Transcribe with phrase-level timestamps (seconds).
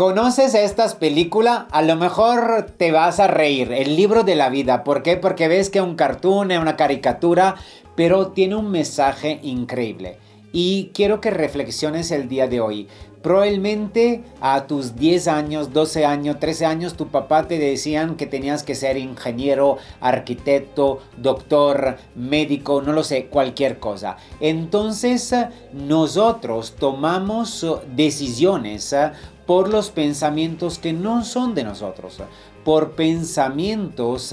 [0.00, 3.70] conoces estas películas, a lo mejor te vas a reír.
[3.70, 4.82] El libro de la vida.
[4.82, 5.18] ¿Por qué?
[5.18, 7.56] Porque ves que es un cartoon, es una caricatura,
[7.96, 10.16] pero tiene un mensaje increíble.
[10.52, 12.88] Y quiero que reflexiones el día de hoy.
[13.22, 18.62] Probablemente a tus 10 años, 12 años, 13 años, tu papá te decían que tenías
[18.62, 24.16] que ser ingeniero, arquitecto, doctor, médico, no lo sé, cualquier cosa.
[24.40, 25.34] Entonces
[25.74, 28.94] nosotros tomamos decisiones
[29.44, 32.22] por los pensamientos que no son de nosotros,
[32.64, 34.32] por pensamientos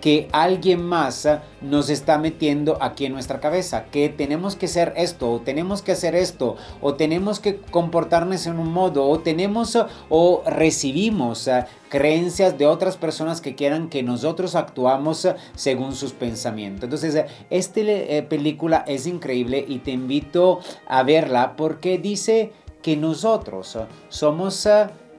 [0.00, 1.28] que alguien más
[1.60, 5.92] nos está metiendo aquí en nuestra cabeza, que tenemos que ser esto, o tenemos que
[5.92, 11.48] hacer esto, o tenemos que comportarnos en un modo, o tenemos o recibimos
[11.88, 16.84] creencias de otras personas que quieran que nosotros actuamos según sus pensamientos.
[16.84, 22.52] Entonces, esta eh, película es increíble y te invito a verla porque dice
[22.82, 24.68] que nosotros somos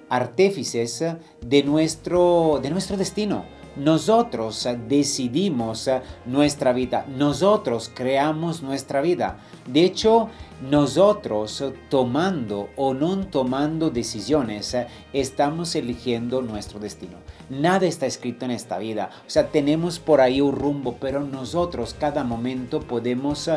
[0.09, 1.03] artífices
[1.41, 5.89] de nuestro, de nuestro destino nosotros decidimos
[6.25, 9.37] nuestra vida, nosotros creamos nuestra vida.
[9.67, 10.29] De hecho,
[10.61, 14.75] nosotros tomando o no tomando decisiones,
[15.13, 17.17] estamos eligiendo nuestro destino.
[17.49, 19.09] Nada está escrito en esta vida.
[19.25, 23.49] O sea, tenemos por ahí un rumbo, pero nosotros cada momento podemos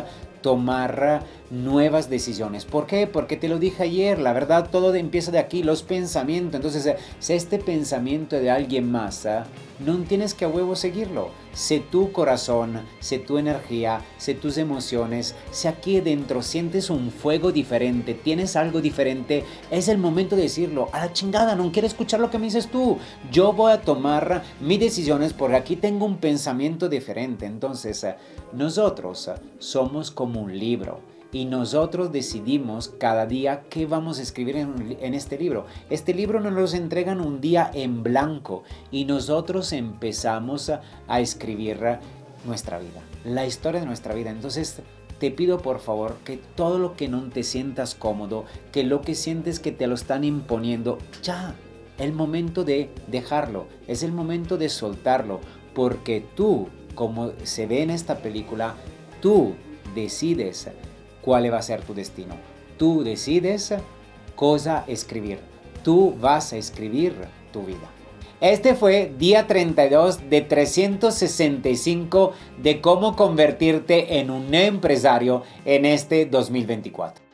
[0.42, 2.64] tomar nuevas decisiones.
[2.64, 3.06] ¿Por qué?
[3.06, 6.54] Porque te lo dije ayer, la verdad todo empieza de aquí, los pensamientos.
[6.54, 9.26] Entonces, si este pensamiento de alguien más,
[9.80, 11.30] no tienes que a huevo seguirlo.
[11.52, 15.34] Sé tu corazón, sé tu energía, sé tus emociones.
[15.50, 20.88] Si aquí dentro sientes un fuego diferente, tienes algo diferente, es el momento de decirlo.
[20.92, 22.98] A la chingada, no quiero escuchar lo que me dices tú.
[23.30, 27.46] Yo voy a tomar mis decisiones porque aquí tengo un pensamiento diferente.
[27.46, 28.06] Entonces,
[28.52, 31.00] nosotros somos como un libro
[31.32, 35.66] y nosotros decidimos cada día qué vamos a escribir en, este libro.
[35.88, 41.98] Este libro nos lo entregan un día en blanco y nosotros empezamos a, a escribir
[42.44, 44.30] nuestra vida, la historia de nuestra vida.
[44.30, 44.82] Entonces
[45.20, 49.14] te pido por favor que todo lo que no te sientas cómodo, que lo que
[49.14, 51.54] sientes que te lo están imponiendo, ya,
[51.98, 55.40] el momento de dejarlo, es el momento de soltarlo,
[55.74, 58.74] porque tú, como se ve en esta película,
[59.20, 59.52] tú
[59.94, 60.70] decides
[61.20, 62.36] cuál va a ser tu destino.
[62.78, 63.74] Tú decides
[64.34, 65.38] cosa escribir.
[65.84, 67.14] Tú vas a escribir
[67.52, 67.99] tu vida.
[68.40, 77.29] Este fue día 32 de 365 de cómo convertirte en un empresario en este 2024.